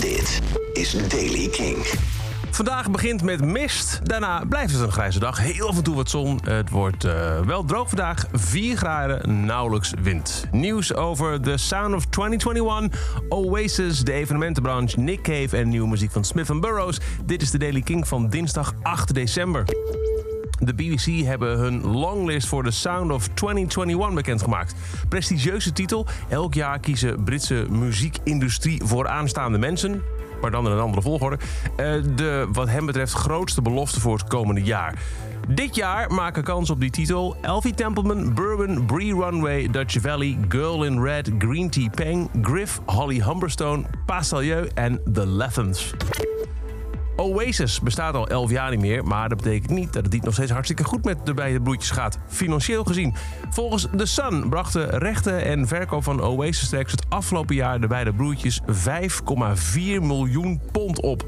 [0.00, 0.40] Dit
[0.72, 1.86] is Daily King.
[2.50, 4.00] Vandaag begint met mist.
[4.02, 5.38] Daarna blijft het een grijze dag.
[5.38, 6.40] Heel af en toe wat zon.
[6.44, 8.26] Het wordt eh, wel droog vandaag.
[8.32, 10.44] 4 graden, nauwelijks wind.
[10.50, 13.20] Nieuws over The Sound of 2021.
[13.28, 17.00] Oasis, de evenementenbranche, Nick Cave en nieuwe muziek van Smith Burroughs.
[17.24, 19.64] Dit is de Daily King van dinsdag 8 december.
[20.58, 24.74] De BBC hebben hun longlist voor The Sound of 2021 bekendgemaakt.
[25.08, 26.06] Prestigieuze titel.
[26.28, 30.02] Elk jaar kiezen Britse muziekindustrie voor aanstaande mensen
[30.40, 31.38] maar dan in een andere volgorde.
[31.70, 31.76] Uh,
[32.16, 34.94] de, wat hem betreft, grootste belofte voor het komende jaar.
[35.48, 40.84] Dit jaar maken kans op die titel Elfie Templeman, Bourbon, Bree Runway, Dutch Valley, Girl
[40.84, 45.94] in Red, Green Tea Peng, Griff, Holly Humberstone, Pastelieu en The Lethens.
[47.20, 50.34] Oasis bestaat al 11 jaar niet meer, maar dat betekent niet dat het niet nog
[50.34, 53.14] steeds hartstikke goed met de beide broertjes gaat, financieel gezien.
[53.50, 58.12] Volgens The Sun brachten rechten en verkoop van Oasis Tracks het afgelopen jaar de beide
[58.12, 61.22] broertjes 5,4 miljoen pond op.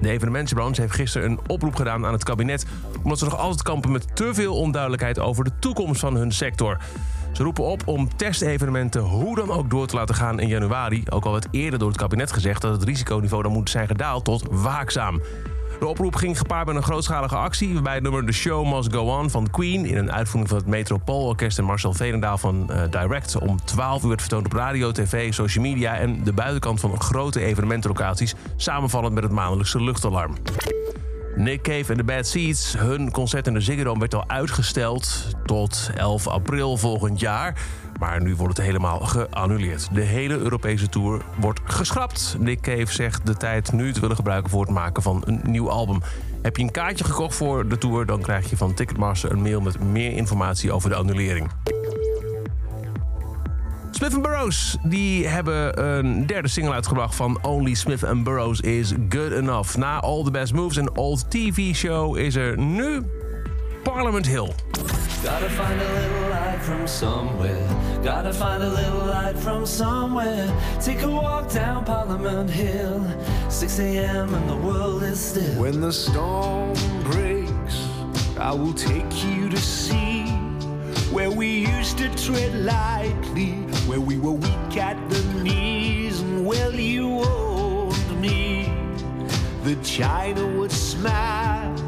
[0.00, 2.66] De evenementenbranche heeft gisteren een oproep gedaan aan het kabinet,
[3.02, 6.78] omdat ze nog altijd kampen met te veel onduidelijkheid over de toekomst van hun sector.
[7.32, 11.02] Ze roepen op om testevenementen hoe dan ook door te laten gaan in januari.
[11.08, 14.24] Ook al werd eerder door het kabinet gezegd dat het risiconiveau dan moet zijn gedaald
[14.24, 15.20] tot waakzaam.
[15.80, 17.72] De oproep ging gepaard met een grootschalige actie...
[17.72, 19.86] waarbij het nummer The Show Must Go On van Queen...
[19.86, 23.38] in een uitvoering van het Metropoolorkest en Marcel Veenendaal van uh, Direct...
[23.38, 25.96] om 12 uur werd vertoond op radio, tv, social media...
[25.96, 28.34] en de buitenkant van grote evenementenlocaties...
[28.56, 30.34] samenvallend met het maandelijkse luchtalarm.
[31.36, 32.74] Nick Cave en de Bad Seeds.
[32.78, 37.58] Hun concert in de Ziggo Dome werd al uitgesteld tot 11 april volgend jaar.
[37.98, 39.88] Maar nu wordt het helemaal geannuleerd.
[39.94, 42.36] De hele Europese tour wordt geschrapt.
[42.38, 45.70] Nick Cave zegt de tijd nu te willen gebruiken voor het maken van een nieuw
[45.70, 46.00] album.
[46.42, 49.60] Heb je een kaartje gekocht voor de tour, dan krijg je van Ticketmaster een mail
[49.60, 51.50] met meer informatie over de annulering.
[54.00, 59.76] Smith Burroughs die hebben een derde single uitgebracht van Only Smith Burroughs is Good Enough.
[59.76, 63.02] Na All the Best Moves en Old TV Show is er nu
[63.82, 64.52] Parliament Hill.
[65.22, 67.66] Gotta find a little light from somewhere.
[68.02, 70.46] Gotta find a little light from somewhere.
[70.84, 73.00] Take a walk down Parliament Hill.
[73.48, 74.34] 6 a.m.
[74.34, 75.62] and the world is still.
[75.62, 76.72] When the storm
[77.02, 77.86] breaks,
[78.38, 80.10] I will take you to see
[81.12, 83.54] where we used to tread lightly,
[83.86, 88.72] where we were weak at the knees, and well, you owned me.
[89.64, 91.78] The china would smash,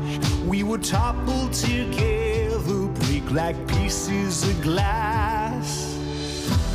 [0.44, 5.98] we would topple together, break like pieces of glass.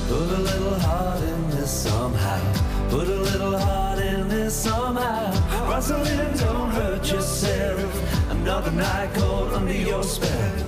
[0.08, 2.90] Put a little heart in this somehow.
[2.90, 5.32] Put a little heart in this somehow.
[5.70, 8.32] Rosalind, don't hurt yourself.
[8.32, 10.66] Another night cold under your spell.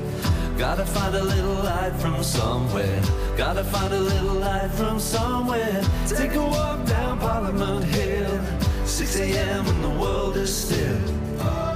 [0.57, 3.01] Gotta find a little light from somewhere.
[3.39, 5.81] Gotta find a little light from somewhere.
[6.09, 8.37] Take a walk down Parliament Hill.
[8.85, 9.65] 6 a.m.
[9.65, 11.68] when the world is still.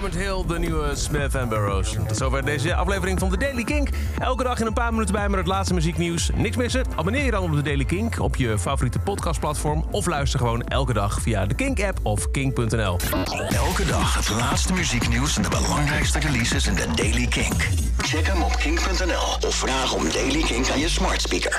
[0.00, 1.96] De nieuwe Smith Burroughs.
[2.08, 3.88] Tot zover deze aflevering van The Daily Kink.
[4.18, 6.30] Elke dag in een paar minuten bij met het laatste muzieknieuws.
[6.34, 6.84] Niks missen?
[6.96, 9.84] Abonneer je dan op The Daily Kink op je favoriete podcastplatform...
[9.90, 12.98] of luister gewoon elke dag via de Kink-app of kink.nl.
[13.48, 17.68] Elke dag het laatste muzieknieuws en de belangrijkste releases in The Daily Kink.
[17.98, 21.58] Check hem op kink.nl of vraag om Daily Kink aan je smart speaker.